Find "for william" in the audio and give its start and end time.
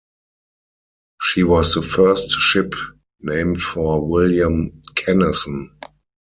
3.61-4.81